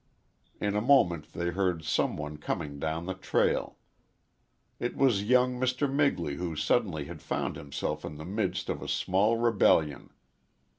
In 0.59 0.75
a 0.75 0.81
moment 0.81 1.31
they 1.33 1.49
heard 1.51 1.83
some 1.83 2.17
one 2.17 2.37
coming 2.37 2.79
down 2.79 3.05
the 3.05 3.13
trail. 3.13 3.77
It 4.79 4.97
was 4.97 5.21
young 5.25 5.59
Mr. 5.59 5.87
Migley 5.87 6.37
who 6.37 6.55
suddenly 6.55 7.05
had 7.05 7.21
found 7.21 7.55
himself 7.55 8.03
in 8.03 8.17
the 8.17 8.25
midst 8.25 8.67
of 8.67 8.81
a 8.81 8.87
small 8.87 9.37
rebellion. 9.37 10.09